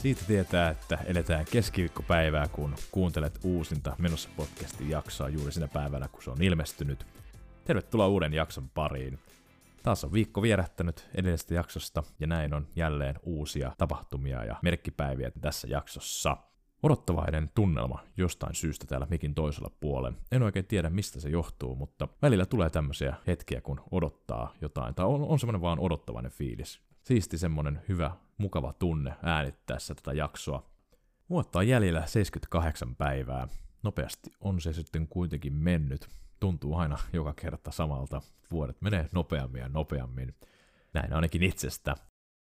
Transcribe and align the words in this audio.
Siitä 0.00 0.24
tietää, 0.26 0.70
että 0.70 0.98
eletään 1.04 1.44
keskiviikkopäivää, 1.52 2.48
kun 2.48 2.74
kuuntelet 2.90 3.40
uusinta 3.44 3.96
Menossa 3.98 4.28
podcastin 4.36 4.90
jaksoa 4.90 5.28
juuri 5.28 5.52
sinä 5.52 5.68
päivänä, 5.68 6.08
kun 6.08 6.22
se 6.22 6.30
on 6.30 6.42
ilmestynyt. 6.42 7.06
Tervetuloa 7.64 8.08
uuden 8.08 8.34
jakson 8.34 8.70
pariin. 8.70 9.18
Taas 9.82 10.04
on 10.04 10.12
viikko 10.12 10.42
vierähtänyt 10.42 11.08
edellisestä 11.14 11.54
jaksosta, 11.54 12.02
ja 12.20 12.26
näin 12.26 12.54
on 12.54 12.66
jälleen 12.76 13.20
uusia 13.22 13.72
tapahtumia 13.78 14.44
ja 14.44 14.56
merkkipäiviä 14.62 15.30
tässä 15.40 15.68
jaksossa. 15.68 16.36
Odottavainen 16.82 17.50
tunnelma 17.54 18.04
jostain 18.16 18.54
syystä 18.54 18.86
täällä 18.86 19.06
mikin 19.10 19.34
toisella 19.34 19.70
puolella. 19.80 20.18
En 20.32 20.42
oikein 20.42 20.66
tiedä 20.66 20.90
mistä 20.90 21.20
se 21.20 21.28
johtuu, 21.28 21.76
mutta 21.76 22.08
välillä 22.22 22.46
tulee 22.46 22.70
tämmöisiä 22.70 23.16
hetkiä, 23.26 23.60
kun 23.60 23.80
odottaa 23.90 24.54
jotain, 24.60 24.94
tai 24.94 25.06
on, 25.06 25.22
on 25.22 25.38
semmoinen 25.38 25.62
vaan 25.62 25.80
odottavainen 25.80 26.32
fiilis. 26.32 26.80
Siisti 27.02 27.38
semmonen 27.38 27.82
hyvä, 27.88 28.10
mukava 28.40 28.72
tunne 28.72 29.14
äänittäessä 29.22 29.94
tätä 29.94 30.12
jaksoa. 30.12 30.70
Vuotta 31.30 31.58
on 31.58 31.68
jäljellä 31.68 32.06
78 32.06 32.96
päivää. 32.96 33.48
Nopeasti 33.82 34.30
on 34.40 34.60
se 34.60 34.72
sitten 34.72 35.08
kuitenkin 35.08 35.52
mennyt. 35.52 36.08
Tuntuu 36.40 36.74
aina 36.74 36.98
joka 37.12 37.34
kerta 37.34 37.70
samalta. 37.70 38.22
Vuodet 38.50 38.82
menee 38.82 39.08
nopeammin 39.12 39.60
ja 39.60 39.68
nopeammin. 39.68 40.34
Näin 40.94 41.12
ainakin 41.12 41.42
itsestä. 41.42 41.94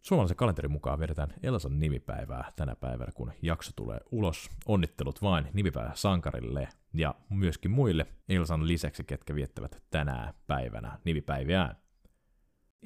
Suomalaisen 0.03 0.37
kalenterin 0.37 0.71
mukaan 0.71 0.99
vedetään 0.99 1.35
Elsan 1.43 1.81
nimipäivää 1.81 2.51
tänä 2.57 2.77
päivänä, 2.77 3.13
kun 3.13 3.33
jakso 3.43 3.73
tulee 3.77 4.01
ulos. 4.11 4.51
Onnittelut 4.67 5.23
vain 5.23 5.49
nimipäivä 5.53 5.91
sankarille 5.95 6.69
ja 6.95 7.15
myöskin 7.31 7.71
muille 7.71 8.07
Elsan 8.29 8.69
lisäksi, 8.69 9.05
ketkä 9.05 9.35
viettävät 9.35 9.83
tänään 9.91 10.35
päivänä 10.47 10.99
nimipäiviään. 11.05 11.77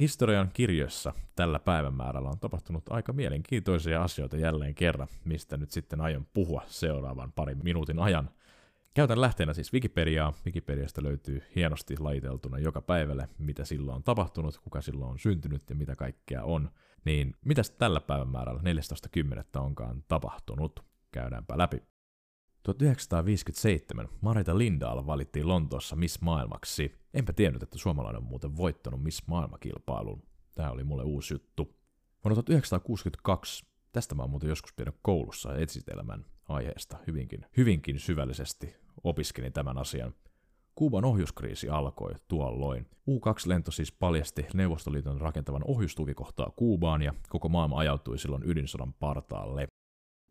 Historian 0.00 0.50
kirjoissa 0.52 1.12
tällä 1.36 1.58
päivämäärällä 1.58 2.28
on 2.28 2.38
tapahtunut 2.38 2.84
aika 2.91 3.12
mielenkiintoisia 3.12 4.02
asioita 4.02 4.36
jälleen 4.36 4.74
kerran, 4.74 5.08
mistä 5.24 5.56
nyt 5.56 5.70
sitten 5.70 6.00
aion 6.00 6.27
puhua 6.34 6.62
seuraavan 6.66 7.32
parin 7.32 7.58
minuutin 7.62 7.98
ajan. 7.98 8.30
Käytän 8.94 9.20
lähteenä 9.20 9.52
siis 9.52 9.72
Wikipediaa. 9.72 10.32
Wikipediasta 10.46 11.02
löytyy 11.02 11.42
hienosti 11.54 11.94
lajiteltuna 11.98 12.58
joka 12.58 12.82
päivälle, 12.82 13.28
mitä 13.38 13.64
silloin 13.64 13.96
on 13.96 14.02
tapahtunut, 14.02 14.58
kuka 14.58 14.80
silloin 14.80 15.10
on 15.10 15.19
syntynyt 15.19 15.70
ja 15.70 15.76
mitä 15.76 15.96
kaikkea 15.96 16.44
on. 16.44 16.70
Niin 17.04 17.34
mitäs 17.44 17.70
tällä 17.70 18.00
päivämäärällä 18.00 18.60
14.10. 19.56 19.60
onkaan 19.60 20.04
tapahtunut? 20.08 20.84
Käydäänpä 21.12 21.58
läpi. 21.58 21.82
1957 22.74 24.08
Marita 24.20 24.58
Lindahl 24.58 25.06
valittiin 25.06 25.48
Lontoossa 25.48 25.97
Miss 25.97 26.20
Maailmaksi. 26.20 26.94
Enpä 27.14 27.33
tiennyt, 27.33 27.62
että 27.62 27.78
suomalainen 27.78 28.22
on 28.22 28.28
muuten 28.28 28.56
voittanut 28.56 29.02
Miss 29.02 29.27
Maailmakilpailun. 29.27 30.22
Tämä 30.55 30.70
oli 30.70 30.84
mulle 30.84 31.02
uusi 31.02 31.34
juttu. 31.34 31.62
Vuonna 32.25 32.34
1962, 32.34 33.66
tästä 33.92 34.14
mä 34.14 34.22
oon 34.22 34.30
muuten 34.30 34.48
joskus 34.48 34.72
pitänyt 34.72 34.98
koulussa 35.02 35.56
esitelmän 35.56 36.25
aiheesta 36.48 36.98
hyvinkin, 37.06 37.47
hyvinkin 37.56 37.98
syvällisesti 37.98 38.77
opiskelin 39.05 39.53
tämän 39.53 39.78
asian. 39.78 40.14
Kuuban 40.75 41.05
ohjuskriisi 41.05 41.69
alkoi 41.69 42.12
tuolloin. 42.28 42.86
U-2-lento 43.06 43.70
siis 43.70 43.92
paljasti 43.92 44.47
Neuvostoliiton 44.55 45.20
rakentavan 45.20 45.64
ohjustukikohtaa 45.64 46.53
Kuubaan 46.56 47.03
ja 47.03 47.14
koko 47.28 47.48
maailma 47.48 47.78
ajautui 47.78 48.19
silloin 48.19 48.42
ydinsodan 48.47 48.92
partaalle. 48.92 49.66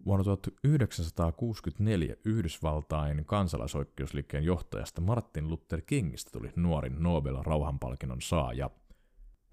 Vuonna 0.05 0.23
1964 0.23 2.15
Yhdysvaltain 2.25 3.25
kansalaisoikeusliikkeen 3.25 4.43
johtajasta 4.43 5.01
Martin 5.01 5.49
Luther 5.49 5.81
Kingistä 5.81 6.31
tuli 6.31 6.51
nuorin 6.55 6.95
Nobel-rauhanpalkinnon 6.99 8.21
saaja. 8.21 8.69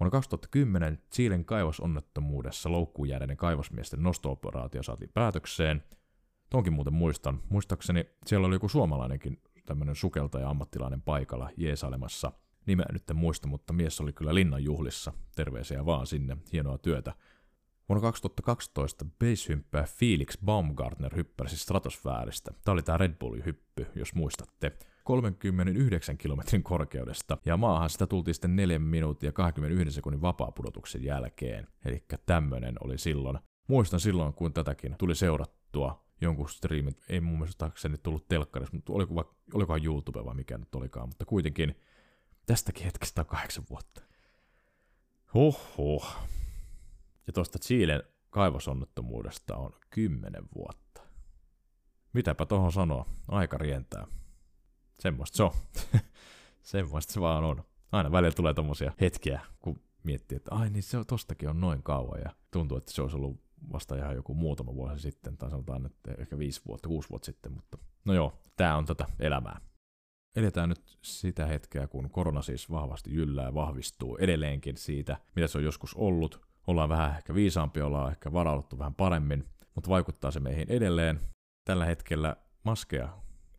Vuonna 0.01 0.11
2010 0.11 1.03
Chilen 1.15 1.45
kaivosonnettomuudessa 1.45 2.73
loukkuun 2.73 3.09
jääneiden 3.09 3.37
kaivosmiesten 3.37 4.03
nosto-operaatio 4.03 4.83
saatiin 4.83 5.11
päätökseen. 5.15 5.85
Tonkin 6.51 6.73
muuten 6.73 6.95
muistan. 6.95 7.41
Muistaakseni 7.49 8.05
siellä 8.27 8.47
oli 8.47 8.55
joku 8.55 8.69
suomalainenkin 8.69 9.43
tämmöinen 9.67 9.95
sukeltaja 9.95 10.51
ammattilainen 10.51 11.03
paikalla 11.03 11.51
jeesailemassa. 11.57 12.33
Nimeä 12.67 12.87
nyt 12.93 13.11
en 13.11 13.17
muista, 13.17 13.49
mutta 13.49 13.73
mies 13.73 14.01
oli 14.01 14.13
kyllä 14.13 14.35
linnan 14.35 14.65
juhlissa. 14.65 15.13
Terveisiä 15.37 15.87
vaan 15.87 16.07
sinne. 16.07 16.37
Hienoa 16.53 16.79
työtä. 16.79 17.15
Vuonna 17.89 18.01
2012 18.03 19.05
basshyppää 19.19 19.85
Felix 19.85 20.39
Baumgartner 20.45 21.17
hyppäsi 21.17 21.57
stratosfääristä. 21.57 22.51
Tämä 22.65 22.73
oli 22.73 22.83
tämä 22.83 22.99
Red 22.99 23.15
Bullin 23.19 23.45
hyppy, 23.45 23.87
jos 23.95 24.15
muistatte. 24.15 24.73
39 25.05 26.19
kilometrin 26.19 26.63
korkeudesta, 26.63 27.39
ja 27.45 27.57
maahan 27.57 27.91
sitä 27.91 28.07
tultiin 28.07 28.35
sitten 28.35 28.57
4 28.57 28.79
minuuttia 28.79 29.33
21 29.33 29.95
sekunnin 29.95 30.23
vapaapudotuksen 30.23 31.05
jälkeen. 31.05 31.69
Eli 31.85 32.05
tämmönen 32.27 32.75
oli 32.85 32.99
silloin. 32.99 33.39
Muistan 33.69 34.01
silloin, 34.01 34.35
kun 34.35 34.53
tätäkin 34.53 34.95
tuli 34.99 35.15
seurattua 35.15 36.05
jonkun 36.21 36.49
striimin, 36.49 36.97
ei 37.09 37.21
mun 37.21 37.39
mielestä 37.39 37.89
nyt 37.89 38.03
tullut 38.03 38.29
telkkarissa, 38.29 38.77
mutta 38.77 38.93
oliko, 38.93 39.37
olikohan 39.55 39.85
YouTube 39.85 40.25
vai 40.25 40.35
mikä 40.35 40.59
nyt 40.59 40.75
olikaan, 40.75 41.09
mutta 41.09 41.25
kuitenkin 41.25 41.75
tästäkin 42.47 42.85
hetkestä 42.85 43.21
on 43.21 43.27
kahdeksan 43.27 43.65
vuotta. 43.71 44.03
Huhhuh. 45.35 46.34
Ja 47.27 47.33
tuosta 47.33 47.59
Chilen 47.59 48.03
kaivosonnettomuudesta 48.31 49.57
on 49.57 49.73
kymmenen 49.91 50.45
vuotta. 50.55 51.01
Mitäpä 52.13 52.47
tuohon 52.47 52.73
sanoa? 52.73 53.07
Aika 53.29 53.59
rientää. 53.59 54.07
Semmoista 55.01 55.37
se 55.37 55.43
on. 55.43 55.53
Semmoista 56.63 57.13
se 57.13 57.21
vaan 57.21 57.45
on. 57.45 57.65
Aina 57.93 58.13
välillä 58.13 58.35
tulee 58.35 58.55
tommosia 58.55 58.93
hetkiä, 59.01 59.41
kun 59.61 59.81
miettii, 60.03 60.37
että 60.37 60.55
ai 60.55 60.71
niin 60.71 60.83
se 60.83 60.99
on, 60.99 61.07
tostakin 61.07 61.49
on 61.49 61.61
noin 61.61 61.83
kauan 61.83 62.21
ja 62.21 62.31
tuntuu, 62.51 62.79
että 62.79 62.93
se 62.93 63.03
olisi 63.03 63.17
ollut 63.17 63.45
vasta 63.73 63.97
ihan 63.97 64.15
joku 64.15 64.35
muutama 64.35 64.75
vuosi 64.75 65.03
sitten, 65.03 65.37
tai 65.37 65.51
sanotaan, 65.51 65.87
että 65.87 66.15
ehkä 66.19 66.39
viisi 66.39 66.61
vuotta, 66.67 66.89
kuusi 66.89 67.11
vuotta 67.11 67.27
sitten, 67.27 67.53
mutta 67.53 67.79
no 68.05 68.15
joo, 68.15 68.39
tää 68.57 68.77
on 68.77 68.87
tätä 68.87 69.07
elämää. 69.21 69.61
Eletään 70.37 70.69
nyt 70.69 70.99
sitä 71.03 71.47
hetkeä, 71.47 71.87
kun 71.87 72.11
korona 72.11 72.43
siis 72.43 72.71
vahvasti 72.71 73.15
jyllää 73.15 73.45
ja 73.45 73.55
vahvistuu 73.55 74.17
edelleenkin 74.17 74.77
siitä, 74.77 75.17
mitä 75.37 75.47
se 75.47 75.59
on 75.59 75.65
joskus 75.65 75.95
ollut, 75.95 76.41
ollaan 76.67 76.89
vähän 76.89 77.17
ehkä 77.17 77.35
viisaampi, 77.35 77.81
ollaan 77.81 78.11
ehkä 78.11 78.33
varauduttu 78.33 78.79
vähän 78.79 78.95
paremmin, 78.95 79.45
mutta 79.75 79.91
vaikuttaa 79.91 80.31
se 80.31 80.41
meihin 80.41 80.71
edelleen. 80.71 81.21
Tällä 81.65 81.85
hetkellä 81.85 82.37
maskeja, 82.65 83.09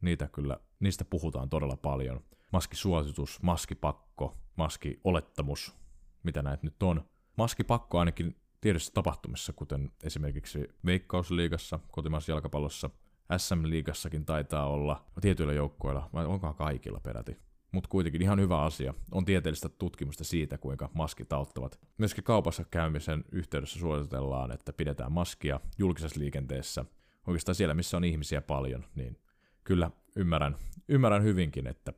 niitä 0.01 0.27
kyllä, 0.27 0.57
niistä 0.79 1.05
puhutaan 1.05 1.49
todella 1.49 1.77
paljon. 1.77 2.23
Maskisuositus, 2.51 3.41
maskipakko, 3.41 4.37
maskiolettamus, 4.55 5.75
mitä 6.23 6.41
näitä 6.41 6.63
nyt 6.63 6.83
on. 6.83 7.05
Maskipakko 7.37 7.99
ainakin 7.99 8.35
tietyissä 8.61 8.93
tapahtumissa, 8.93 9.53
kuten 9.53 9.91
esimerkiksi 10.03 10.67
Veikkausliigassa, 10.85 11.79
kotimaassa 11.91 12.31
jalkapallossa, 12.31 12.89
SM-liigassakin 13.37 14.25
taitaa 14.25 14.67
olla, 14.67 15.05
tietyillä 15.21 15.53
joukkoilla, 15.53 16.09
vai 16.13 16.25
onkohan 16.25 16.55
kaikilla 16.55 16.99
peräti 16.99 17.44
mutta 17.75 17.89
kuitenkin 17.89 18.21
ihan 18.21 18.39
hyvä 18.39 18.61
asia. 18.61 18.93
On 19.11 19.25
tieteellistä 19.25 19.69
tutkimusta 19.69 20.23
siitä, 20.23 20.57
kuinka 20.57 20.89
maskit 20.93 21.33
auttavat. 21.33 21.79
Myöskin 21.97 22.23
kaupassa 22.23 22.65
käymisen 22.71 23.23
yhteydessä 23.31 23.79
suositellaan, 23.79 24.51
että 24.51 24.73
pidetään 24.73 25.11
maskia 25.11 25.59
julkisessa 25.77 26.19
liikenteessä, 26.19 26.85
oikeastaan 27.27 27.55
siellä, 27.55 27.73
missä 27.73 27.97
on 27.97 28.03
ihmisiä 28.03 28.41
paljon, 28.41 28.85
niin 28.95 29.19
kyllä 29.63 29.91
ymmärrän, 30.15 30.55
ymmärrän 30.89 31.23
hyvinkin, 31.23 31.67
että 31.67 31.93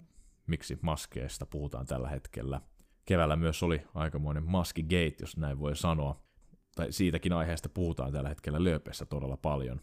miksi 0.47 0.79
maskeista 0.81 1.45
puhutaan 1.45 1.85
tällä 1.85 2.09
hetkellä. 2.09 2.61
Keväällä 3.05 3.35
myös 3.35 3.63
oli 3.63 3.81
aikamoinen 3.94 4.44
maskigate, 4.44 5.15
jos 5.19 5.38
näin 5.38 5.59
voi 5.59 5.75
sanoa. 5.75 6.21
Tai 6.75 6.91
siitäkin 6.91 7.33
aiheesta 7.33 7.69
puhutaan 7.69 8.11
tällä 8.11 8.29
hetkellä 8.29 8.63
lööpeissä 8.63 9.05
todella 9.05 9.38
paljon. 9.38 9.81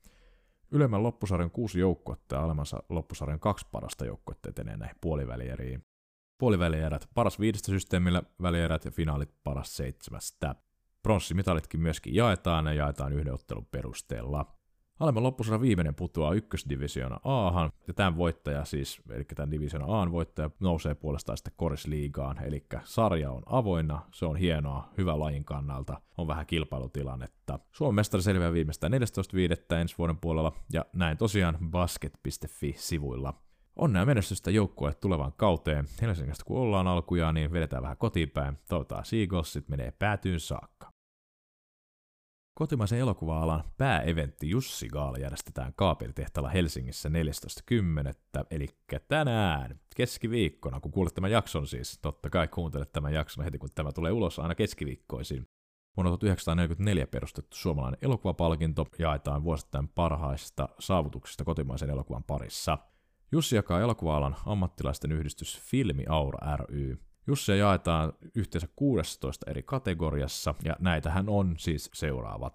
Ylemmän 0.72 1.04
loppusarjan 1.04 1.52
kuusi 1.52 1.80
joukkuetta 1.80 2.36
ja 2.36 2.44
alemmansa 2.44 2.84
loppusarjan 2.90 3.40
kaksi 3.40 3.68
parasta 3.72 4.06
joukkuetta 4.06 4.50
etenee 4.50 4.78
näihin 4.78 4.98
puolivälieriin. 5.02 5.84
Puolivälierät 6.38 7.10
paras 7.14 7.40
viidestä 7.40 7.72
systeemillä, 7.72 8.24
välierät 8.42 8.86
ja 8.86 8.92
finaalit 8.92 9.30
paras 9.44 9.78
seitsemästä. 9.78 10.56
Pronssimitalitkin 11.04 11.82
myöskin 11.82 12.16
jaetaan 12.16 12.66
ja 12.66 12.74
jaetaan 12.74 13.14
yhden 13.14 13.34
ottelun 13.34 13.68
perusteella. 13.72 14.46
Alemman 15.00 15.24
loppusarjan 15.24 15.62
viimeinen 15.62 15.96
putoaa 15.96 16.34
ykkösdivisioona 16.34 17.20
Ahan, 17.24 17.72
ja 17.88 17.94
tämän 17.94 18.18
voittaja 18.18 18.66
siis, 18.66 19.02
eli 19.10 19.24
tämän 19.24 19.52
divisioona 19.52 19.94
Aan 19.94 20.12
voittaja, 20.12 20.50
nousee 20.60 20.96
puolestaan 20.96 21.38
sitten 21.38 21.54
korisliigaan, 21.56 22.44
eli 22.44 22.66
sarja 22.84 23.32
on 23.32 23.44
avoinna, 23.46 24.02
se 24.14 24.26
on 24.26 24.36
hienoa, 24.36 24.90
hyvä 24.98 25.20
lajin 25.20 25.46
kannalta, 25.46 26.02
on 26.18 26.28
vähän 26.28 26.46
kilpailutilannetta. 26.46 27.60
Suomen 27.72 27.96
mestari 27.96 28.24
selviää 28.24 28.54
viimeistään 28.54 28.94
14.5. 28.94 29.76
ensi 29.76 29.98
vuoden 29.98 30.18
puolella, 30.18 30.52
ja 30.74 30.86
näin 30.94 31.18
tosiaan 31.18 31.58
basket.fi-sivuilla. 31.72 33.34
Onnea 33.76 34.06
menestystä 34.06 34.52
joukkueet 34.52 35.00
tulevaan 35.00 35.34
kauteen. 35.38 35.86
Helsingistä 36.02 36.44
kun 36.48 36.58
ollaan 36.58 36.88
alkujaan, 36.88 37.36
niin 37.36 37.52
vedetään 37.52 37.84
vähän 37.84 37.98
kotiinpäin. 37.98 38.58
Toivotaan 38.70 39.06
Seagullsit 39.06 39.70
menee 39.70 39.92
päätyyn 39.92 40.40
saakka. 40.40 40.91
Kotimaisen 42.54 43.00
elokuva-alan 43.00 43.64
pääeventti 43.78 44.50
Jussi 44.50 44.88
Gaala 44.88 45.18
järjestetään 45.18 45.74
Kaapelitehtaalla 45.76 46.50
Helsingissä 46.50 47.10
14.10. 47.10 48.46
Eli 48.52 48.68
tänään, 49.08 49.80
keskiviikkona, 49.96 50.80
kun 50.80 50.92
kuulet 50.92 51.14
tämän 51.14 51.32
jakson 51.32 51.68
siis. 51.68 52.00
Totta 52.02 52.30
kai 52.30 52.48
kuuntelet 52.48 52.92
tämän 52.92 53.14
jakson 53.14 53.44
heti, 53.44 53.58
kun 53.58 53.70
tämä 53.76 53.92
tulee 53.92 54.12
ulos 54.12 54.40
aina 54.40 54.56
keskiviikkoisin. 54.56 55.48
Vuonna 55.98 56.10
1944 56.10 57.08
perustettu 57.08 57.58
suomalainen 57.58 58.00
elokuvapalkinto 58.02 58.88
jaetaan 59.00 59.44
vuosittain 59.44 59.88
parhaista 59.88 60.70
saavutuksista 60.80 61.44
kotimaisen 61.44 61.90
elokuvan 61.90 62.24
parissa. 62.24 62.78
Jussi 63.32 63.56
jakaa 63.56 63.82
elokuva-alan 63.82 64.36
ammattilaisten 64.46 65.12
yhdistys 65.12 65.60
Filmi 65.62 66.04
Aura 66.10 66.58
ry. 66.58 66.98
Jussia 67.32 67.56
jaetaan 67.56 68.14
yhteensä 68.36 68.68
16 68.76 69.52
eri 69.52 69.64
kategoriassa, 69.64 70.56
ja 70.64 70.76
näitähän 70.80 71.30
on 71.30 71.56
siis 71.58 71.90
seuraavat. 71.94 72.54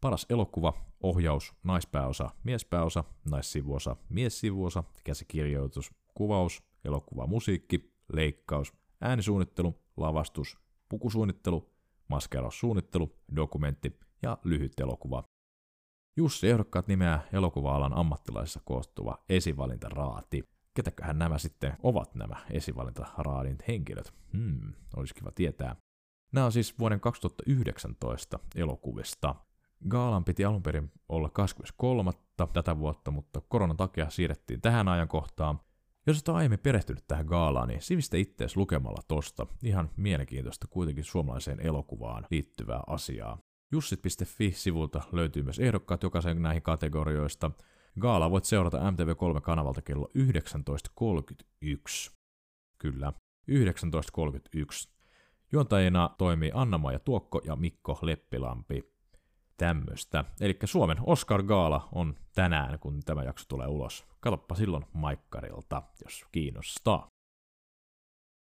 Paras 0.00 0.26
elokuva, 0.30 0.72
ohjaus, 1.02 1.54
naispääosa, 1.62 2.30
miespääosa, 2.44 3.04
naissivuosa, 3.30 3.96
miessivuosa, 4.08 4.84
käsikirjoitus, 5.04 5.90
kuvaus, 6.14 6.62
elokuva, 6.84 7.26
musiikki, 7.26 7.94
leikkaus, 8.12 8.72
äänisuunnittelu, 9.00 9.82
lavastus, 9.96 10.58
pukusuunnittelu, 10.88 11.72
maskeraussuunnittelu, 12.08 13.16
dokumentti 13.36 14.00
ja 14.22 14.38
lyhyt 14.44 14.80
elokuva. 14.80 15.24
Jussi 16.16 16.48
ehdokkaat 16.48 16.88
nimeää 16.88 17.22
elokuva-alan 17.32 17.98
ammattilaisissa 17.98 18.60
koostuva 18.64 19.24
esivalintaraati. 19.28 20.44
Ketäköhän 20.74 21.18
nämä 21.18 21.38
sitten 21.38 21.76
ovat 21.82 22.14
nämä 22.14 22.36
esivalintaraadin 22.50 23.58
henkilöt? 23.68 24.12
Hmm, 24.32 24.72
olisi 24.96 25.14
kiva 25.14 25.30
tietää. 25.30 25.76
Nämä 26.32 26.46
on 26.46 26.52
siis 26.52 26.78
vuoden 26.78 27.00
2019 27.00 28.38
elokuvista. 28.54 29.34
Gaalan 29.88 30.24
piti 30.24 30.44
alun 30.44 30.62
perin 30.62 30.92
olla 31.08 31.28
23. 31.28 32.10
tätä 32.52 32.78
vuotta, 32.78 33.10
mutta 33.10 33.40
koronan 33.48 33.76
takia 33.76 34.10
siirrettiin 34.10 34.60
tähän 34.60 34.88
ajankohtaan. 34.88 35.60
Jos 36.06 36.18
et 36.18 36.28
ole 36.28 36.36
aiemmin 36.36 36.58
perehtynyt 36.58 37.04
tähän 37.08 37.26
gaalaan, 37.26 37.68
niin 37.68 37.82
sivistä 37.82 38.16
ittees 38.16 38.56
lukemalla 38.56 39.02
tosta. 39.08 39.46
Ihan 39.62 39.90
mielenkiintoista 39.96 40.66
kuitenkin 40.70 41.04
suomalaiseen 41.04 41.60
elokuvaan 41.60 42.26
liittyvää 42.30 42.80
asiaa. 42.86 43.38
Jussit.fi-sivulta 43.72 45.02
löytyy 45.12 45.42
myös 45.42 45.58
ehdokkaat 45.58 46.02
jokaisen 46.02 46.42
näihin 46.42 46.62
kategorioista. 46.62 47.50
Gaala 48.00 48.30
voit 48.30 48.44
seurata 48.44 48.78
MTV3-kanavalta 48.78 49.82
kello 49.82 50.08
19.31. 50.18 52.12
Kyllä, 52.78 53.12
19.31. 53.50 54.90
Juontajina 55.52 56.14
toimii 56.18 56.50
anna 56.54 56.92
ja 56.92 56.98
Tuokko 56.98 57.40
ja 57.44 57.56
Mikko 57.56 57.98
Leppilampi. 58.02 58.92
Tämmöstä. 59.56 60.24
Eli 60.40 60.58
Suomen 60.64 60.98
Oscar 61.00 61.42
Gaala 61.42 61.88
on 61.92 62.14
tänään, 62.34 62.78
kun 62.78 63.00
tämä 63.04 63.22
jakso 63.22 63.44
tulee 63.48 63.66
ulos. 63.66 64.06
Katoppa 64.20 64.54
silloin 64.54 64.84
Maikkarilta, 64.92 65.82
jos 66.04 66.24
kiinnostaa. 66.32 67.06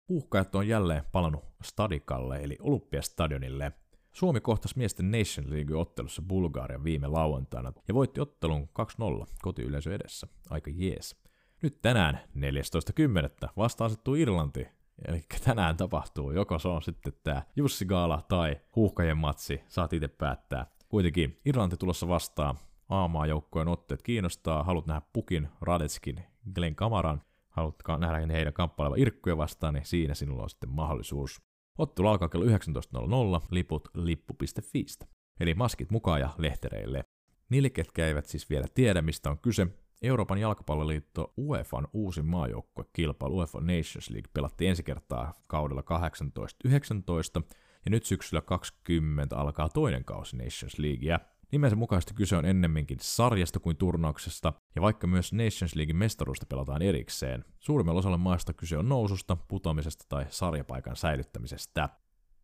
Puhkajat 0.07 0.55
on 0.55 0.69
jälleen 0.69 1.05
palannut 1.13 1.45
Stadikalle, 1.63 2.37
eli 2.37 2.59
Olympiastadionille– 2.61 3.73
Suomi 4.15 4.41
kohtasi 4.41 4.79
miesten 4.79 5.11
Nation 5.11 5.51
League-ottelussa 5.51 6.23
Bulgarian 6.23 6.85
viime 6.85 7.07
lauantaina 7.07 7.73
ja 7.89 7.95
voitti 7.95 8.21
ottelun 8.21 8.69
2-0 9.23 9.27
kotiyleisö 9.43 9.95
edessä. 9.95 10.27
Aika 10.51 10.71
jees. 10.75 11.17
Nyt 11.63 11.83
tänään 11.83 12.21
14.10. 13.45 13.49
vasta 13.57 13.85
asettuu 13.85 14.15
Irlanti. 14.15 14.67
Eli 15.09 15.21
tänään 15.45 15.77
tapahtuu, 15.77 16.31
joko 16.31 16.59
se 16.59 16.69
on 16.69 16.83
sitten 16.83 17.13
tämä 17.23 17.43
Jussi 17.57 17.85
Gaala 17.85 18.23
tai 18.29 18.61
huuhkajien 18.77 19.19
matsi, 19.19 19.61
saat 19.69 19.93
itse 19.93 20.09
päättää. 20.09 20.67
Kuitenkin 20.89 21.41
Irlanti 21.45 21.77
tulossa 21.77 22.09
vastaan, 22.09 22.57
aamaa 22.89 23.27
joukkojen 23.27 23.69
otteet 23.69 24.03
kiinnostaa, 24.03 24.63
haluat 24.63 24.87
nähdä 24.87 25.03
Pukin, 25.13 25.49
Radetskin, 25.61 26.25
Glenn 26.55 26.75
Kamaran, 26.75 27.23
haluat 27.49 27.77
nähdä 27.99 28.33
heidän 28.33 28.53
kamppailevan 28.53 28.99
Irkkuja 28.99 29.37
vastaan, 29.37 29.75
niin 29.75 29.87
siinä 29.87 30.15
sinulla 30.15 30.43
on 30.43 30.51
sitten 30.51 30.71
mahdollisuus. 30.71 31.54
Ottelu 31.79 32.09
alkaa 32.09 32.29
kello 32.29 32.45
19.00, 32.47 33.47
liput 33.51 33.89
lippu.fiistä. 33.95 35.07
Eli 35.41 35.55
maskit 35.55 35.91
mukaan 35.91 36.21
ja 36.21 36.31
lehtereille. 36.39 37.05
Niille, 37.49 37.71
ketkä 37.71 38.07
eivät 38.07 38.27
siis 38.27 38.51
vielä 38.51 38.67
tiedä, 38.75 39.03
mistä 39.03 39.31
on 39.31 39.39
kyse, 39.39 39.67
Euroopan 40.03 40.39
jalkapalloliitto 40.39 41.33
UEFan 41.39 41.89
uusi 41.93 42.23
maajoukkuekilpailu 42.23 43.37
UEFA 43.37 43.61
Nations 43.61 44.11
League 44.11 44.31
pelattiin 44.35 44.71
ensi 44.71 44.83
kertaa 44.83 45.33
kaudella 45.47 45.83
18-19, 46.69 47.43
ja 47.85 47.91
nyt 47.91 48.05
syksyllä 48.05 48.41
20 48.41 49.37
alkaa 49.37 49.69
toinen 49.69 50.05
kausi 50.05 50.37
Nations 50.37 50.79
Leaguea. 50.79 51.21
Nimensä 51.53 51.77
mukaisesti 51.77 52.15
kyse 52.15 52.37
on 52.37 52.45
ennemminkin 52.45 52.99
sarjasta 53.01 53.61
kuin 53.61 53.77
turnauksesta, 53.77 54.53
ja 54.75 54.83
vaikka 54.83 55.07
myös 55.07 55.33
Nations 55.33 55.75
Leaguein 55.75 55.97
mestaruudesta 55.97 56.47
pelataan 56.47 56.83
erikseen, 56.83 57.45
suurimmalla 57.59 57.99
osalla 57.99 58.19
maista 58.19 58.53
kyse 58.53 58.79
on 58.79 58.89
noususta, 58.89 59.37
putoamisesta 59.37 60.05
tai 60.09 60.27
sarjapaikan 60.29 60.97
säilyttämisestä. 60.97 61.89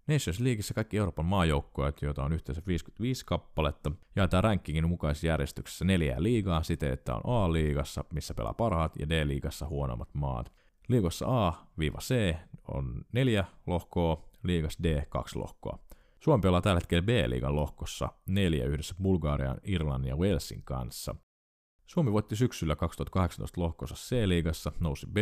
Nations 0.09 0.41
Leagueissa 0.41 0.75
kaikki 0.75 0.97
Euroopan 0.97 1.25
maajoukkueet, 1.25 2.03
joita 2.03 2.25
on 2.25 2.33
yhteensä 2.33 2.63
55 2.67 3.27
kappaletta, 3.27 3.93
jaetaan 4.17 4.45
rankingin 4.45 4.89
mukaisessa 4.89 5.27
järjestyksessä 5.27 5.85
neljää 5.85 6.23
liigaa 6.23 6.63
siten, 6.63 6.93
että 6.93 7.15
on 7.15 7.23
A-liigassa, 7.25 8.05
missä 8.13 8.35
pelaa 8.35 8.55
parhaat, 8.55 8.97
ja 8.99 9.09
D-liigassa 9.09 9.67
huonommat 9.67 10.15
maat. 10.15 10.53
Liigassa 10.89 11.47
A-C 11.47 12.35
on 12.69 13.05
neljä 13.13 13.45
lohkoa, 13.67 14.31
liigassa 14.43 14.83
D 14.83 15.07
kaksi 15.09 15.39
lohkoa. 15.39 15.79
Suomi 16.21 16.43
pelaa 16.43 16.61
tällä 16.61 16.81
hetkellä 16.81 17.03
B-liigan 17.03 17.57
lohkossa 17.57 18.09
neljä 18.27 18.65
yhdessä 18.65 18.95
Bulgarian, 19.03 19.61
Irlannin 19.65 20.09
ja 20.09 20.17
Walesin 20.17 20.63
kanssa. 20.63 21.15
Suomi 21.87 22.13
voitti 22.13 22.37
syksyllä 22.37 22.77
2018 22.77 23.61
lohkossa 23.61 23.95
C-liigassa, 23.95 24.73
nousi 24.81 25.07
b 25.07 25.17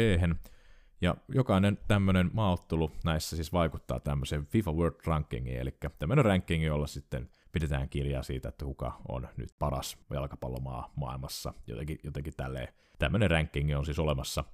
ja 1.01 1.15
jokainen 1.29 1.79
tämmöinen 1.89 2.31
maaottelu 2.33 2.93
näissä 3.05 3.37
siis 3.37 3.53
vaikuttaa 3.53 4.01
tämmöiseen 4.01 4.47
FIFA 4.47 4.73
World 4.73 5.01
Rankingiin, 5.07 5.59
eli 5.59 5.75
tämmöinen 5.99 6.25
ranking, 6.25 6.65
jolla 6.67 6.87
sitten 6.87 7.31
pidetään 7.53 7.89
kirjaa 7.89 8.23
siitä, 8.23 8.49
että 8.49 8.65
kuka 8.65 9.01
on 9.09 9.29
nyt 9.37 9.55
paras 9.59 9.99
jalkapallomaa 10.11 10.93
maailmassa, 10.97 11.55
jotenkin, 11.67 11.99
jotenkin 12.05 12.35
tälleen. 12.37 12.69
Tämmöinen 12.99 13.31
ranking 13.31 13.79
on 13.79 13.85
siis 13.85 13.99
olemassa. 13.99 14.45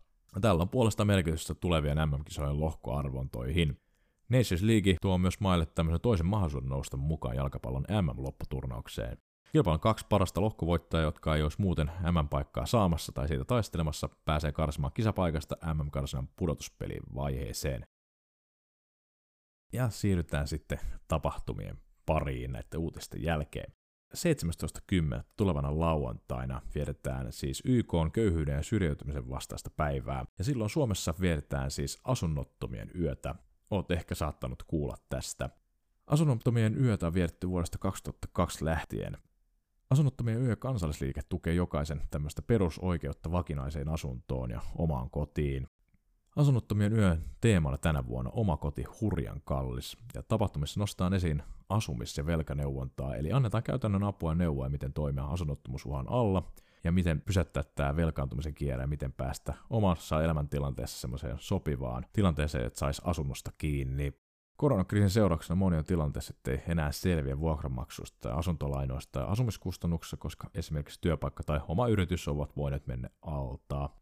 Tällä 0.41 0.63
on 0.63 0.69
puolesta 0.69 1.05
merkitystä 1.05 1.55
tulevien 1.55 1.99
MM-kisojen 1.99 2.61
lohkoarvontoihin. 2.61 3.81
Nations 4.39 4.63
League 4.63 4.97
tuo 5.03 5.19
myös 5.19 5.41
maille 5.41 5.67
tämmöisen 5.67 6.01
toisen 6.01 6.27
mahdollisuuden 6.27 6.69
nousta 6.69 6.97
mukaan 6.97 7.37
jalkapallon 7.37 7.85
MM-lopputurnaukseen. 8.03 9.19
Kilpailun 9.53 9.81
kaksi 9.81 10.07
parasta 10.09 10.41
lohkovoittajaa, 10.41 11.05
jotka 11.05 11.37
ei 11.37 11.43
olisi 11.43 11.61
muuten 11.61 11.91
MM-paikkaa 12.11 12.67
saamassa 12.67 13.13
tai 13.13 13.29
siitä 13.29 13.45
taistelemassa, 13.45 14.09
pääsee 14.25 14.53
karsimaan 14.53 14.93
kisapaikasta 14.93 15.57
MM-karsinan 15.75 16.29
pudotuspelin 16.37 17.03
vaiheeseen. 17.15 17.85
Ja 19.73 19.91
siirrytään 19.91 20.49
sitten 20.49 20.79
tapahtumien 21.09 21.79
pariin 22.07 22.53
näiden 22.53 22.81
uutisten 22.81 23.23
jälkeen. 23.23 23.73
17.10. 24.17 25.23
tulevana 25.37 25.81
lauantaina 25.81 26.63
vietetään 26.75 27.33
siis 27.33 27.63
YK 27.65 27.93
köyhyyden 28.13 28.57
ja 28.57 28.63
syrjäytymisen 28.63 29.31
vastaista 29.31 29.71
päivää, 29.77 30.25
ja 30.39 30.45
silloin 30.45 30.71
Suomessa 30.71 31.15
vietetään 31.21 31.71
siis 31.71 32.01
asunnottomien 32.05 32.91
yötä. 33.01 33.35
Oot 33.75 33.91
ehkä 33.91 34.15
saattanut 34.15 34.63
kuulla 34.63 34.97
tästä. 35.09 35.51
Asunnottomien 36.07 36.85
yötä 36.85 37.07
on 37.07 37.15
vietetty 37.15 37.49
vuodesta 37.49 37.79
2002 37.79 38.65
lähtien. 38.65 39.19
Asunnottomien 39.91 40.43
yö 40.43 40.57
kansallisliike 40.57 41.21
tukee 41.29 41.55
jokaisen 41.55 42.03
tämmöistä 42.11 42.43
perusoikeutta 42.43 43.33
vakinaiseen 43.33 43.89
asuntoon 43.89 44.51
ja 44.51 44.61
omaan 44.79 45.11
kotiin. 45.11 45.69
Asunnottomien 46.37 46.93
yön 46.93 47.25
teemana 47.41 47.79
tänä 47.79 48.07
vuonna 48.07 48.31
oma 48.31 48.57
koti 48.57 48.85
hurjan 49.01 49.41
kallis, 49.45 49.97
ja 50.15 50.23
tapahtumissa 50.23 50.81
nostaa 50.81 51.11
esiin 51.15 51.43
asumis- 51.69 52.19
ja 52.19 52.27
velkaneuvontaa, 52.27 53.17
eli 53.17 53.33
annetaan 53.33 53.63
käytännön 53.63 54.05
apua 54.05 54.31
ja 54.31 54.35
neuvoja, 54.35 54.71
miten 54.71 54.93
toimia 54.93 55.25
asunnottomuusuhan 55.25 56.07
alla, 56.09 56.53
ja 56.85 56.93
miten 56.93 57.21
pysäyttää 57.21 57.63
tämä 57.75 57.97
velkaantumisen 57.97 58.55
kierre 58.55 58.83
ja 58.83 58.87
miten 58.87 59.13
päästä 59.13 59.55
omassa 59.71 60.23
elämäntilanteessa 60.23 61.01
semmoiseen 61.01 61.37
sopivaan 61.39 62.07
tilanteeseen, 62.13 62.67
että 62.67 62.79
saisi 62.79 63.03
asunnosta 63.05 63.53
kiinni. 63.59 64.13
Koronakriisin 64.57 65.11
seurauksena 65.11 65.57
moni 65.57 65.77
on 65.77 65.85
tilanteessa, 65.85 66.35
ettei 66.37 66.63
enää 66.69 66.93
selviä 66.93 67.39
vuokranmaksusta 67.39 68.19
tai 68.21 68.39
asuntolainoista 68.39 69.13
tai 69.13 69.31
asumiskustannuksista, 69.31 70.17
koska 70.17 70.51
esimerkiksi 70.55 71.01
työpaikka 71.01 71.43
tai 71.43 71.61
oma 71.69 71.89
yritys 71.89 72.29
ovat 72.29 72.57
voineet 72.57 72.87
mennä 72.87 73.11
altaa. 73.23 74.01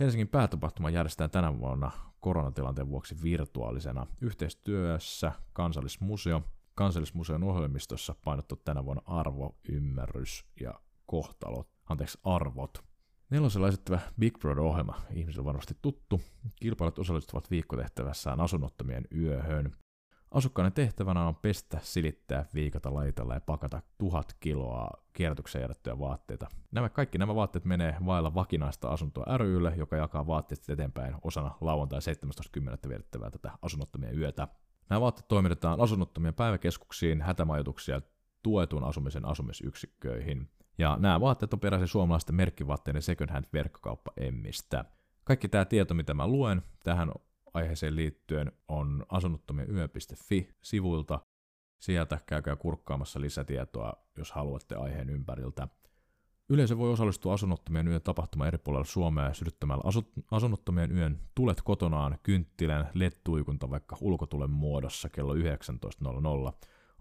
Helsingin 0.00 0.28
päätapahtuma 0.28 0.90
järjestetään 0.90 1.30
tänä 1.30 1.58
vuonna 1.58 1.90
koronatilanteen 2.20 2.88
vuoksi 2.88 3.16
virtuaalisena 3.22 4.06
yhteistyössä 4.20 5.32
Kansallismuseo. 5.52 6.42
Kansallismuseon 6.74 7.42
ohjelmistossa 7.42 8.14
painottu 8.24 8.56
tänä 8.56 8.84
vuonna 8.84 9.02
arvo, 9.06 9.56
ymmärrys 9.68 10.44
ja 10.60 10.80
kohtalot, 11.06 11.75
anteeksi 11.88 12.18
arvot. 12.24 12.84
Nelosella 13.30 13.68
esittävä 13.68 14.00
Big 14.18 14.38
Brother-ohjelma, 14.38 15.00
ihmisille 15.10 15.44
varmasti 15.44 15.74
tuttu. 15.82 16.20
Kilpailut 16.56 16.98
osallistuvat 16.98 17.50
viikkotehtävässään 17.50 18.40
asunnottomien 18.40 19.04
yöhön. 19.16 19.72
Asukkaiden 20.30 20.72
tehtävänä 20.72 21.28
on 21.28 21.36
pestä, 21.36 21.78
silittää, 21.82 22.46
viikata, 22.54 22.94
laitella 22.94 23.34
ja 23.34 23.40
pakata 23.40 23.82
tuhat 23.98 24.36
kiloa 24.40 24.90
kierrätykseen 25.12 25.62
jätettyjä 25.62 25.98
vaatteita. 25.98 26.46
Nämä 26.70 26.88
kaikki 26.88 27.18
nämä 27.18 27.34
vaatteet 27.34 27.64
menee 27.64 27.96
vailla 28.06 28.34
vakinaista 28.34 28.88
asuntoa 28.88 29.38
rylle, 29.38 29.74
joka 29.76 29.96
jakaa 29.96 30.26
vaatteet 30.26 30.68
eteenpäin 30.68 31.14
osana 31.22 31.56
lauantai 31.60 32.00
17.10. 32.00 32.88
vietettävää 32.88 33.30
tätä 33.30 33.50
asunnottomien 33.62 34.18
yötä. 34.18 34.48
Nämä 34.90 35.00
vaatteet 35.00 35.28
toimitetaan 35.28 35.80
asunnottomien 35.80 36.34
päiväkeskuksiin, 36.34 37.22
hätämajoituksia 37.22 38.00
tuetun 38.42 38.84
asumisen 38.84 39.24
asumisyksikköihin. 39.24 40.48
Ja 40.78 40.96
nämä 41.00 41.20
vaatteet 41.20 41.52
on 41.52 41.60
peräisin 41.60 41.88
suomalaisten 41.88 42.34
merkkivaatteiden 42.34 43.02
second 43.02 43.30
hand 43.30 43.44
verkkokauppa 43.52 44.12
Emmistä. 44.16 44.84
Kaikki 45.24 45.48
tämä 45.48 45.64
tieto, 45.64 45.94
mitä 45.94 46.14
mä 46.14 46.26
luen 46.26 46.62
tähän 46.84 47.12
aiheeseen 47.54 47.96
liittyen 47.96 48.52
on 48.68 49.06
asunnottomienyö.fi-sivuilta. 49.08 51.20
Sieltä 51.78 52.18
käykää 52.26 52.56
kurkkaamassa 52.56 53.20
lisätietoa, 53.20 53.92
jos 54.18 54.32
haluatte 54.32 54.74
aiheen 54.74 55.10
ympäriltä. 55.10 55.68
Yleisö 56.48 56.78
voi 56.78 56.92
osallistua 56.92 57.34
asunnottomien 57.34 57.88
yön 57.88 58.02
tapahtuma 58.02 58.46
eri 58.46 58.58
puolilla 58.58 58.84
Suomea 58.84 59.34
sytyttämällä 59.34 59.82
asu- 59.86 60.12
asunnottomien 60.30 60.92
yön 60.92 61.20
tulet 61.34 61.62
kotonaan 61.62 62.18
kynttilän 62.22 62.90
LED-tuikunta 62.94 63.70
vaikka 63.70 63.96
ulkotulen 64.00 64.50
muodossa 64.50 65.08
kello 65.08 65.34
19.00. 65.34 65.40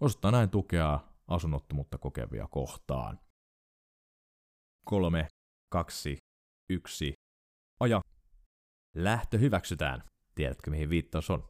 Osoittaa 0.02 0.32
näin 0.32 0.50
tukea 0.50 1.00
asunnottomuutta 1.28 1.98
kokevia 1.98 2.48
kohtaan. 2.48 3.20
3, 4.86 5.28
2, 5.70 6.18
1, 6.70 7.14
aja. 7.80 8.02
Lähtö 8.96 9.38
hyväksytään. 9.38 10.04
Tiedätkö 10.36 10.72
mihin 10.72 10.90
viittaus 10.90 11.30
on? 11.30 11.44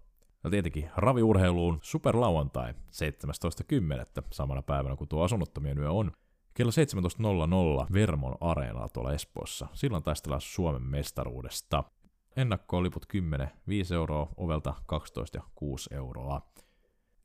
No 0.44 0.50
tietenkin 0.50 0.90
raviurheiluun 0.96 1.80
superlauantai 1.82 2.74
17.10. 2.74 2.78
samana 4.32 4.62
päivänä 4.62 4.96
kuin 4.96 5.08
tuo 5.08 5.24
asunnottomien 5.24 5.78
yö 5.78 5.92
on. 5.92 6.12
Kello 6.54 6.72
17.00 7.86 7.94
Vermon 7.94 8.38
areenalla 8.42 8.90
tuolla 8.90 9.14
Espoossa. 9.14 9.68
Silloin 9.74 10.04
taistellaan 10.04 10.42
Suomen 10.42 10.84
mestaruudesta. 10.84 11.84
Ennakkoon 12.36 12.84
liput 12.84 13.06
10, 13.06 13.52
5 13.68 13.94
euroa, 13.94 14.30
ovelta 14.38 14.74
12 14.86 15.38
ja 15.38 15.44
6 15.56 15.94
euroa. 15.94 16.42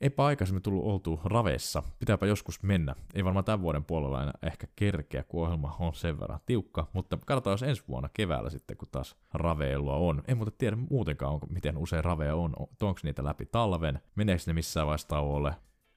Eipä 0.01 0.25
aikaisemmin 0.25 0.63
tullut 0.63 0.85
oltu 0.85 1.21
raveissa. 1.25 1.83
Pitääpä 1.99 2.27
joskus 2.27 2.63
mennä. 2.63 2.95
Ei 3.15 3.25
varmaan 3.25 3.45
tämän 3.45 3.63
vuoden 3.63 3.85
puolella 3.85 4.23
enää 4.23 4.39
ehkä 4.43 4.67
kerkeä, 4.77 5.23
kun 5.23 5.43
ohjelma 5.43 5.77
on 5.79 5.95
sen 5.95 6.21
verran 6.21 6.41
tiukka. 6.47 6.87
Mutta 6.93 7.19
katsotaan 7.27 7.53
jos 7.55 7.63
ensi 7.63 7.83
vuonna 7.89 8.09
keväällä 8.15 8.51
sitten, 8.51 8.77
kun 8.77 8.89
taas 8.93 9.17
raveilua 9.35 9.97
on. 9.97 10.23
En 10.29 10.37
muuten 10.37 10.55
tiedä 10.59 10.77
muutenkaan, 10.91 11.33
onko, 11.33 11.47
miten 11.47 11.79
usein 11.79 12.05
raveja 12.05 12.37
on. 12.37 12.53
Onko 12.59 13.01
niitä 13.03 13.25
läpi 13.25 13.47
talven? 13.47 14.01
Meneekö 14.15 14.43
ne 14.47 14.53
missään 14.53 14.87
vaiheessa 14.87 15.09
tauolle? 15.09 15.55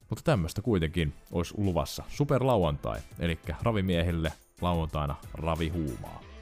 Mutta 0.10 0.24
tämmöistä 0.24 0.62
kuitenkin 0.62 1.13
olisi 1.31 1.53
luvassa. 1.57 2.03
Super 2.07 2.43
lauantai, 2.45 3.00
eli 3.19 3.39
ravimiehille 3.62 4.31
lauantaina 4.62 5.15
ravihuumaa. 5.33 6.33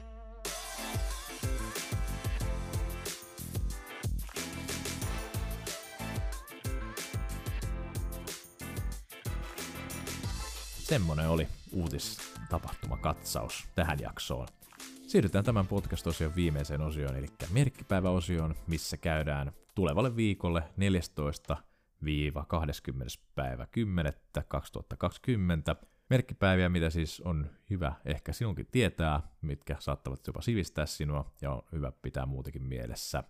Semmonen 10.92 11.28
oli 11.28 11.48
uutistapahtumakatsaus 11.72 13.68
tähän 13.74 13.98
jaksoon. 14.00 14.48
Siirrytään 15.06 15.44
tämän 15.44 15.66
podcast-osion 15.66 16.34
viimeiseen 16.34 16.80
osioon, 16.80 17.16
eli 17.16 17.26
merkkipäiväosioon, 17.52 18.54
missä 18.66 18.96
käydään 18.96 19.52
tulevalle 19.74 20.16
viikolle 20.16 20.62
14 20.76 21.56
20. 22.46 23.14
päivä 23.34 23.66
10. 23.66 24.12
2020 24.48 25.76
merkkipäiviä, 26.10 26.68
mitä 26.68 26.90
siis 26.90 27.20
on 27.20 27.50
hyvä 27.70 27.92
ehkä 28.04 28.32
sinunkin 28.32 28.66
tietää, 28.70 29.20
mitkä 29.42 29.76
saattavat 29.78 30.26
jopa 30.26 30.40
sivistää 30.40 30.86
sinua 30.86 31.32
ja 31.40 31.52
on 31.52 31.62
hyvä 31.72 31.92
pitää 31.92 32.26
muutenkin 32.26 32.62
mielessä. 32.62 33.24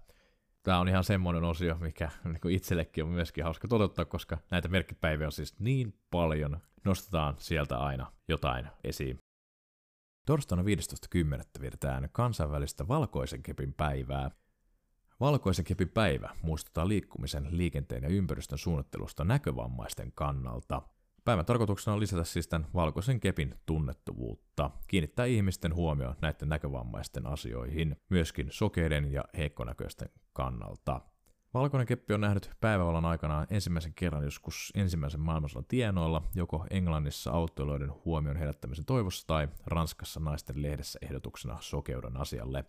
Tämä 0.62 0.78
on 0.78 0.88
ihan 0.88 1.04
semmoinen 1.04 1.44
osio, 1.44 1.78
mikä 1.80 2.10
niin 2.24 2.54
itsellekin 2.54 3.04
on 3.04 3.10
myöskin 3.10 3.44
hauska 3.44 3.68
toteuttaa, 3.68 4.04
koska 4.04 4.38
näitä 4.50 4.68
merkkipäiviä 4.68 5.26
on 5.26 5.32
siis 5.32 5.58
niin 5.58 5.98
paljon, 6.10 6.60
nostetaan 6.84 7.34
sieltä 7.38 7.78
aina 7.78 8.12
jotain 8.28 8.66
esiin. 8.84 9.18
Torstaina 10.26 10.62
15.10. 10.62 11.60
vietetään 11.60 12.08
kansainvälistä 12.12 12.88
valkoisen 12.88 13.42
kepin 13.42 13.74
päivää. 13.74 14.30
Valkoisen 15.20 15.64
kepin 15.64 15.88
päivä 15.88 16.30
muistuttaa 16.42 16.88
liikkumisen, 16.88 17.48
liikenteen 17.50 18.02
ja 18.02 18.08
ympäristön 18.08 18.58
suunnittelusta 18.58 19.24
näkövammaisten 19.24 20.12
kannalta. 20.14 20.82
Päivän 21.24 21.46
tarkoituksena 21.46 21.94
on 21.94 22.00
lisätä 22.00 22.24
siis 22.24 22.48
tämän 22.48 22.68
valkoisen 22.74 23.20
kepin 23.20 23.54
tunnettuvuutta, 23.66 24.70
kiinnittää 24.88 25.26
ihmisten 25.26 25.74
huomioon 25.74 26.16
näiden 26.22 26.48
näkövammaisten 26.48 27.26
asioihin, 27.26 27.96
myöskin 28.10 28.46
sokeiden 28.50 29.12
ja 29.12 29.24
heikkonäköisten 29.36 30.08
kannalta. 30.32 31.00
Valkoinen 31.54 31.86
keppi 31.86 32.14
on 32.14 32.20
nähnyt 32.20 32.50
päivävallan 32.60 33.04
aikana 33.04 33.46
ensimmäisen 33.50 33.94
kerran 33.94 34.24
joskus 34.24 34.72
ensimmäisen 34.74 35.20
maailmansodan 35.20 35.64
tienoilla, 35.64 36.22
joko 36.34 36.66
Englannissa 36.70 37.30
autoilijoiden 37.30 37.92
huomion 38.04 38.36
herättämisen 38.36 38.84
toivossa 38.84 39.26
tai 39.26 39.48
Ranskassa 39.66 40.20
naisten 40.20 40.62
lehdessä 40.62 40.98
ehdotuksena 41.02 41.56
sokeuden 41.60 42.16
asialle. 42.16 42.64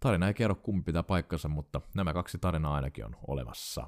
Tarina 0.00 0.28
ei 0.28 0.34
kerro 0.34 0.54
kumpi 0.54 0.84
pitää 0.84 1.02
paikkansa, 1.02 1.48
mutta 1.48 1.80
nämä 1.94 2.12
kaksi 2.12 2.38
tarinaa 2.38 2.74
ainakin 2.74 3.04
on 3.04 3.16
olemassa. 3.26 3.86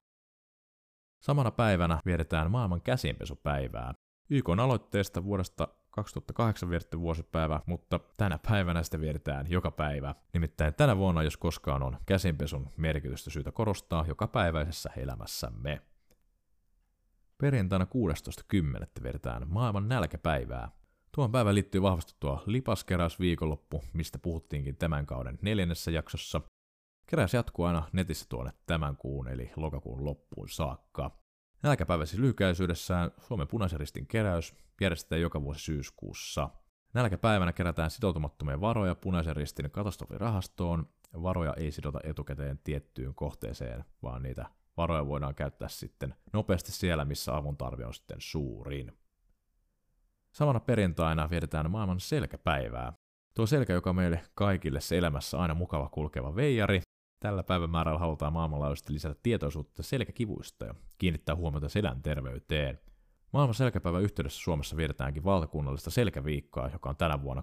Samana 1.23 1.51
päivänä 1.51 1.99
vietetään 2.07 2.51
maailman 2.51 2.83
käsienpesupäivää. 2.83 3.95
YK 4.31 4.49
on 4.49 4.61
aloitteesta 4.61 5.25
vuodesta 5.25 5.69
2008 5.91 6.71
vietetty 6.71 7.01
vuosipäivä, 7.01 7.61
mutta 7.67 8.01
tänä 8.17 8.39
päivänä 8.51 8.83
sitä 8.83 9.01
vietetään 9.01 9.51
joka 9.51 9.71
päivä. 9.71 10.15
Nimittäin 10.33 10.75
tänä 10.75 10.97
vuonna, 10.97 11.23
jos 11.23 11.37
koskaan 11.37 11.83
on 11.83 11.97
käsinpesun 12.07 12.71
merkitystä 12.77 13.31
syytä 13.31 13.53
korostaa 13.53 14.05
joka 14.09 14.27
päiväisessä 14.27 14.91
elämässämme. 14.97 15.83
Perjantaina 17.39 17.87
16.10. 18.55 18.87
vietetään 19.03 19.43
maailman 19.49 19.89
nälkäpäivää. 19.89 20.71
Tuon 21.15 21.33
päivän 21.33 21.55
liittyy 21.55 21.83
vahvasti 21.83 22.15
tuo 22.21 22.43
lipaskeräysviikonloppu, 22.47 23.85
mistä 23.93 24.19
puhuttiinkin 24.19 24.77
tämän 24.77 25.07
kauden 25.07 25.39
neljännessä 25.43 25.91
jaksossa. 25.91 26.41
Keräys 27.07 27.35
jatkuu 27.35 27.65
aina 27.65 27.89
netissä 27.93 28.27
tuonne 28.29 28.53
tämän 28.67 28.97
kuun 28.97 29.29
eli 29.29 29.51
lokakuun 29.57 30.05
loppuun 30.05 30.49
saakka. 30.49 31.18
Nälkäpäivä 31.63 32.07
siis 32.07 32.21
lyhykäisyydessään 32.21 33.11
Suomen 33.21 33.49
punaisen 33.49 33.81
ristin 33.81 34.07
keräys 34.07 34.55
järjestetään 34.81 35.21
joka 35.21 35.43
vuosi 35.43 35.61
syyskuussa. 35.61 36.51
Nälkäpäivänä 36.95 37.53
kerätään 37.53 37.91
sitoutumattomia 37.91 38.61
varoja 38.61 38.95
punaisen 38.95 39.37
ristin 39.37 39.71
katastrofirahastoon. 39.71 40.89
Varoja 41.23 41.55
ei 41.55 41.71
sidota 41.71 42.01
etukäteen 42.05 42.59
tiettyyn 42.65 43.15
kohteeseen, 43.15 43.85
vaan 44.03 44.23
niitä 44.23 44.47
varoja 44.77 45.07
voidaan 45.07 45.35
käyttää 45.35 45.69
sitten 45.69 46.15
nopeasti 46.33 46.73
siellä, 46.73 47.05
missä 47.05 47.37
avun 47.37 47.57
tarve 47.57 47.87
on 47.87 47.95
sitten 47.95 48.21
suurin. 48.21 48.99
Samana 50.33 50.61
perjantaina 50.61 51.31
vietetään 51.31 51.71
maailman 51.71 52.01
selkäpäivää. 52.01 52.93
Tuo 53.35 53.47
selkä, 53.47 53.73
joka 53.73 53.93
meille 53.93 54.21
kaikille 54.35 54.81
se 54.81 54.99
elämässä 54.99 55.39
aina 55.39 55.55
mukava 55.55 55.89
kulkeva 55.89 56.37
veijari, 56.37 56.81
Tällä 57.21 57.43
päivämäärällä 57.43 57.99
halutaan 57.99 58.33
maailmanlaajuisesti 58.33 58.93
lisätä 58.93 59.15
tietoisuutta 59.23 59.83
selkäkivuista 59.83 60.65
ja 60.65 60.75
kiinnittää 60.99 61.37
huomiota 61.37 61.69
selän 61.69 62.03
terveyteen. 62.03 62.81
Maailman 63.33 63.55
selkäpäivän 63.55 64.03
yhteydessä 64.03 64.41
Suomessa 64.41 64.77
vietetäänkin 64.77 65.25
valtakunnallista 65.25 65.91
selkäviikkoa, 65.91 66.69
joka 66.73 66.89
on 66.89 66.97
tänä 66.97 67.23
vuonna 67.23 67.43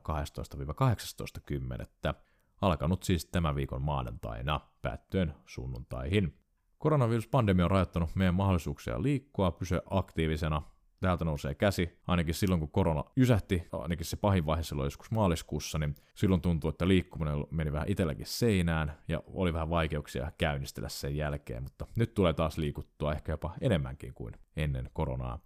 12-18.10. 2.12 2.14
Alkanut 2.62 3.04
siis 3.04 3.26
tämän 3.26 3.56
viikon 3.56 3.82
maanantaina, 3.82 4.60
päättyen 4.82 5.34
sunnuntaihin. 5.46 6.40
Koronaviruspandemia 6.78 7.66
on 7.66 7.72
rajoittanut 7.72 8.16
meidän 8.16 8.36
mahdollisuuksia 8.36 9.02
liikkua, 9.02 9.52
pysyä 9.52 9.82
aktiivisena 9.90 10.62
täältä 11.00 11.26
nousee 11.26 11.56
käsi, 11.56 12.00
ainakin 12.08 12.34
silloin 12.34 12.60
kun 12.60 12.72
korona 12.72 13.04
jysähti, 13.16 13.68
ainakin 13.72 14.06
se 14.06 14.18
pahin 14.18 14.46
vaihe 14.46 14.64
silloin 14.64 14.86
joskus 14.86 15.12
maaliskuussa, 15.12 15.80
niin 15.80 15.96
silloin 16.16 16.42
tuntui, 16.42 16.70
että 16.70 16.88
liikkuminen 16.88 17.46
meni 17.52 17.72
vähän 17.72 17.90
itselläkin 17.90 18.26
seinään 18.26 18.98
ja 19.08 19.22
oli 19.28 19.54
vähän 19.54 19.70
vaikeuksia 19.70 20.32
käynnistellä 20.38 20.90
sen 20.90 21.16
jälkeen, 21.16 21.64
mutta 21.64 21.88
nyt 21.96 22.14
tulee 22.14 22.34
taas 22.34 22.58
liikuttua 22.58 23.14
ehkä 23.14 23.32
jopa 23.32 23.54
enemmänkin 23.62 24.14
kuin 24.14 24.34
ennen 24.58 24.90
koronaa. 24.94 25.40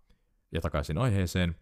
Ja 0.52 0.62
takaisin 0.62 0.98
aiheeseen. 0.98 1.56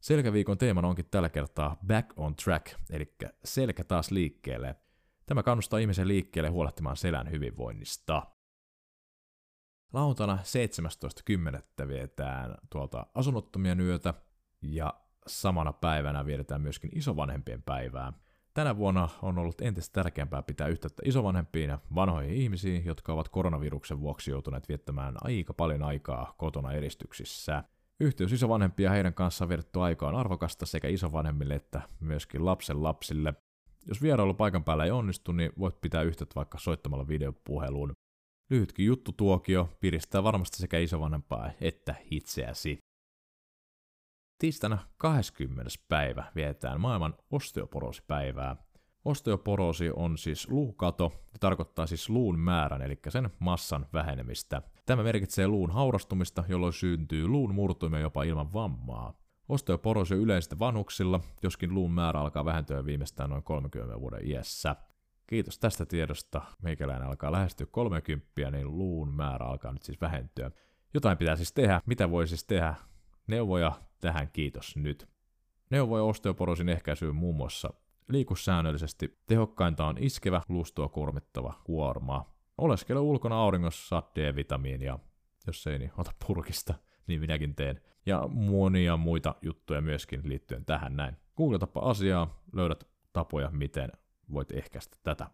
Selkäviikon 0.00 0.58
teemana 0.58 0.88
onkin 0.88 1.08
tällä 1.10 1.28
kertaa 1.28 1.76
Back 1.86 2.12
on 2.16 2.36
Track, 2.36 2.66
eli 2.90 3.14
selkä 3.44 3.84
taas 3.84 4.10
liikkeelle. 4.10 4.76
Tämä 5.26 5.42
kannustaa 5.42 5.78
ihmisen 5.78 6.08
liikkeelle 6.08 6.48
huolehtimaan 6.48 6.96
selän 6.96 7.30
hyvinvoinnista. 7.30 8.22
Lauantaina 9.92 10.38
17.10. 11.82 11.88
vietään 11.88 12.54
tuolta 12.70 13.06
asunnottomien 13.14 13.80
yötä 13.80 14.14
ja 14.62 14.94
samana 15.26 15.72
päivänä 15.72 16.26
vietetään 16.26 16.60
myöskin 16.60 16.90
isovanhempien 16.94 17.62
päivää. 17.62 18.12
Tänä 18.54 18.76
vuonna 18.76 19.08
on 19.22 19.38
ollut 19.38 19.60
entistä 19.60 20.02
tärkeämpää 20.02 20.42
pitää 20.42 20.66
yhteyttä 20.66 21.02
isovanhempiin 21.04 21.70
ja 21.70 21.78
vanhoihin 21.94 22.34
ihmisiin, 22.34 22.84
jotka 22.84 23.12
ovat 23.12 23.28
koronaviruksen 23.28 24.00
vuoksi 24.00 24.30
joutuneet 24.30 24.68
viettämään 24.68 25.14
aika 25.20 25.54
paljon 25.54 25.82
aikaa 25.82 26.34
kotona 26.38 26.72
eristyksissä. 26.72 27.64
Yhteys 28.00 28.32
isovanhempia 28.32 28.90
heidän 28.90 29.14
kanssaan 29.14 29.48
vietetty 29.48 29.80
aika 29.80 30.08
on 30.08 30.14
arvokasta 30.14 30.66
sekä 30.66 30.88
isovanhemmille 30.88 31.54
että 31.54 31.82
myöskin 32.00 32.44
lapsen 32.44 32.82
lapsille. 32.82 33.34
Jos 33.86 34.02
vierailu 34.02 34.34
paikan 34.34 34.64
päällä 34.64 34.84
ei 34.84 34.90
onnistu, 34.90 35.32
niin 35.32 35.52
voit 35.58 35.80
pitää 35.80 36.02
yhteyttä 36.02 36.34
vaikka 36.34 36.58
soittamalla 36.58 37.08
videopuheluun. 37.08 37.92
Lyhytkin 38.52 38.86
juttutuokio 38.86 39.68
piristää 39.80 40.22
varmasti 40.22 40.56
sekä 40.56 40.78
isovanhempaa 40.78 41.50
että 41.60 41.94
itseäsi. 42.10 42.78
Tiistaina 44.38 44.78
20. 44.96 45.70
päivä 45.88 46.24
vietetään 46.34 46.80
maailman 46.80 47.14
osteoporosipäivää. 47.30 48.56
Osteoporosi 49.04 49.90
on 49.90 50.18
siis 50.18 50.50
luukato, 50.50 51.12
ja 51.32 51.38
tarkoittaa 51.40 51.86
siis 51.86 52.10
luun 52.10 52.38
määrän, 52.38 52.82
eli 52.82 52.98
sen 53.08 53.30
massan 53.38 53.86
vähenemistä. 53.92 54.62
Tämä 54.86 55.02
merkitsee 55.02 55.48
luun 55.48 55.70
haurastumista, 55.70 56.44
jolloin 56.48 56.72
syntyy 56.72 57.28
luun 57.28 57.54
murtumia 57.54 58.00
jopa 58.00 58.22
ilman 58.22 58.52
vammaa. 58.52 59.14
Osteoporosi 59.48 60.14
on 60.14 60.20
yleistä 60.20 60.58
vanhuksilla, 60.58 61.20
joskin 61.42 61.74
luun 61.74 61.92
määrä 61.92 62.20
alkaa 62.20 62.44
vähentyä 62.44 62.84
viimeistään 62.84 63.30
noin 63.30 63.42
30 63.42 64.00
vuoden 64.00 64.30
iässä. 64.30 64.76
Kiitos 65.26 65.58
tästä 65.58 65.86
tiedosta. 65.86 66.42
Meikäläinen 66.62 67.08
alkaa 67.08 67.32
lähestyä 67.32 67.66
30, 67.70 68.50
niin 68.50 68.78
luun 68.78 69.14
määrä 69.14 69.46
alkaa 69.46 69.72
nyt 69.72 69.82
siis 69.82 70.00
vähentyä. 70.00 70.50
Jotain 70.94 71.18
pitää 71.18 71.36
siis 71.36 71.52
tehdä. 71.52 71.80
Mitä 71.86 72.10
voi 72.10 72.26
siis 72.26 72.44
tehdä? 72.44 72.74
Neuvoja 73.26 73.72
tähän 74.00 74.30
kiitos 74.32 74.76
nyt. 74.76 75.08
Neuvoja 75.70 76.04
osteoporosin 76.04 76.68
ehkäisyyn 76.68 77.14
muun 77.14 77.36
muassa 77.36 77.74
liiku 78.08 78.36
säännöllisesti. 78.36 79.18
Tehokkainta 79.26 79.86
on 79.86 79.96
iskevä, 79.98 80.42
luustoa 80.48 80.88
kurmittava 80.88 81.54
kuorma. 81.64 82.32
Oleskele 82.58 83.00
ulkona 83.00 83.36
auringossa, 83.36 84.02
D-vitamiinia. 84.14 84.98
Jos 85.46 85.66
ei, 85.66 85.78
niin 85.78 85.92
ota 85.98 86.10
purkista, 86.26 86.74
niin 87.06 87.20
minäkin 87.20 87.54
teen. 87.54 87.80
Ja 88.06 88.28
monia 88.28 88.96
muita 88.96 89.34
juttuja 89.42 89.80
myöskin 89.80 90.20
liittyen 90.24 90.64
tähän 90.64 90.96
näin. 90.96 91.16
Googletapa 91.36 91.80
asiaa, 91.80 92.42
löydät 92.52 92.88
tapoja, 93.12 93.50
miten 93.50 93.92
voit 94.32 94.52
ehkäistä 94.52 94.96
tätä. 95.02 95.30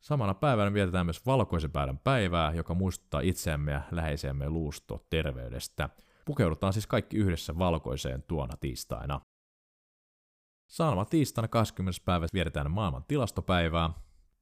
Samana 0.00 0.34
päivänä 0.34 0.74
vietetään 0.74 1.06
myös 1.06 1.26
valkoisen 1.26 1.70
päivän 1.70 1.98
päivää, 1.98 2.52
joka 2.52 2.74
muistuttaa 2.74 3.20
itseämme 3.20 3.72
ja 3.72 3.80
läheisemme 3.90 4.50
luusto 4.50 5.06
terveydestä. 5.10 5.88
Pukeudutaan 6.24 6.72
siis 6.72 6.86
kaikki 6.86 7.16
yhdessä 7.16 7.58
valkoiseen 7.58 8.22
tuona 8.22 8.56
tiistaina. 8.56 9.20
Saanama 10.70 11.04
tiistaina 11.04 11.48
20. 11.48 12.00
päivä 12.04 12.26
vietetään 12.34 12.70
maailman 12.70 13.04
tilastopäivää. 13.08 13.90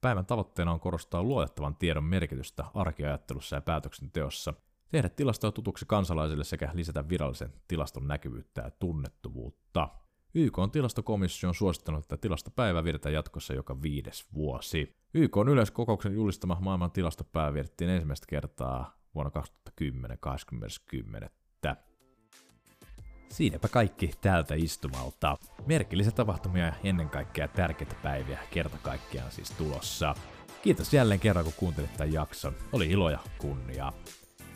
Päivän 0.00 0.26
tavoitteena 0.26 0.72
on 0.72 0.80
korostaa 0.80 1.22
luotettavan 1.22 1.76
tiedon 1.76 2.04
merkitystä 2.04 2.64
arkiajattelussa 2.74 3.56
ja 3.56 3.60
päätöksenteossa, 3.60 4.54
tehdä 4.90 5.08
tilastoa 5.08 5.52
tutuksi 5.52 5.84
kansalaisille 5.88 6.44
sekä 6.44 6.70
lisätä 6.72 7.08
virallisen 7.08 7.52
tilaston 7.68 8.08
näkyvyyttä 8.08 8.62
ja 8.62 8.70
tunnettuvuutta. 8.70 9.88
YK 10.34 10.58
on 10.58 10.70
tilastokomissio 10.70 11.48
on 11.48 11.54
suosittanut, 11.54 12.04
että 12.04 12.16
tilastopäivä 12.16 12.84
vietetään 12.84 13.12
jatkossa 13.12 13.54
joka 13.54 13.82
viides 13.82 14.26
vuosi. 14.34 14.96
YK 15.14 15.36
on 15.36 15.48
yleiskokouksen 15.48 16.14
julistama 16.14 16.58
maailman 16.60 16.90
tilastopäivä 16.90 17.54
vietettiin 17.54 17.90
ensimmäistä 17.90 18.26
kertaa 18.28 18.96
vuonna 19.14 19.30
2010 19.30 20.18
2010. 20.20 21.30
Siinäpä 23.28 23.68
kaikki 23.68 24.10
täältä 24.20 24.54
istumalta. 24.54 25.36
Merkillisiä 25.66 26.12
tapahtumia 26.12 26.64
ja 26.66 26.72
ennen 26.84 27.10
kaikkea 27.10 27.48
tärkeitä 27.48 27.94
päiviä 28.02 28.38
kerta 28.50 28.78
kaikkiaan 28.82 29.30
siis 29.30 29.50
tulossa. 29.50 30.14
Kiitos 30.62 30.94
jälleen 30.94 31.20
kerran 31.20 31.44
kun 31.44 31.54
kuuntelit 31.56 31.96
tämän 31.96 32.12
jakson. 32.12 32.54
Oli 32.72 32.90
ilo 32.90 33.10
ja 33.10 33.18
kunnia. 33.38 33.92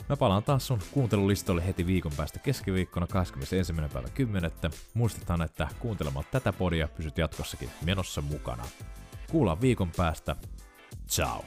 Mä 0.09 0.16
palaan 0.16 0.42
taas 0.42 0.66
sun 0.66 0.79
kuuntelulistalle 0.92 1.66
heti 1.66 1.87
viikon 1.87 2.12
päästä 2.16 2.38
keskiviikkona 2.38 3.07
21. 3.07 3.73
päivä 3.92 4.09
10. 4.09 4.51
Muistetaan, 4.94 5.42
että 5.42 5.68
kuuntelemaan 5.79 6.25
tätä 6.31 6.53
podia 6.53 6.88
pysyt 6.88 7.18
jatkossakin 7.18 7.71
menossa 7.85 8.23
mukana. 8.23 8.64
Kuullaan 9.31 9.61
viikon 9.61 9.90
päästä. 9.97 10.37
Ciao! 11.09 11.44